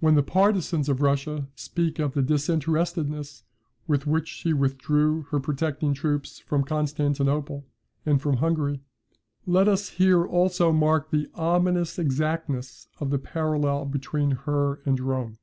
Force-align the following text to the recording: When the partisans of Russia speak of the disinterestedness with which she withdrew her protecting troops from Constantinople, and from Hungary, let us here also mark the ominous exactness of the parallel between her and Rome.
When 0.00 0.14
the 0.14 0.22
partisans 0.22 0.88
of 0.88 1.02
Russia 1.02 1.48
speak 1.54 1.98
of 1.98 2.14
the 2.14 2.22
disinterestedness 2.22 3.42
with 3.86 4.06
which 4.06 4.26
she 4.26 4.54
withdrew 4.54 5.24
her 5.32 5.38
protecting 5.38 5.92
troops 5.92 6.38
from 6.38 6.64
Constantinople, 6.64 7.66
and 8.06 8.22
from 8.22 8.38
Hungary, 8.38 8.80
let 9.44 9.68
us 9.68 9.90
here 9.90 10.24
also 10.24 10.72
mark 10.72 11.10
the 11.10 11.28
ominous 11.34 11.98
exactness 11.98 12.88
of 12.98 13.10
the 13.10 13.18
parallel 13.18 13.84
between 13.84 14.30
her 14.30 14.80
and 14.86 14.98
Rome. 14.98 15.36